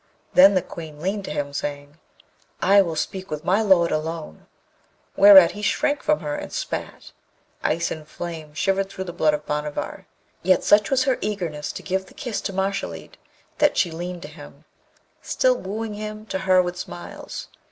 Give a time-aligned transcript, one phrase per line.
[0.33, 1.99] Then the Queen leaned to him, saying,
[2.59, 4.47] 'I will speak with my lord alone';
[5.15, 7.11] whereat he shrank from her, and spat.
[7.63, 10.07] Ice and flame shivered through the blood of Bhanavar,
[10.41, 13.15] yet such was her eagerness to give the kiss to Mashalleed,
[13.59, 14.65] that she leaned to him,
[15.21, 17.49] still wooing him to her with smiles.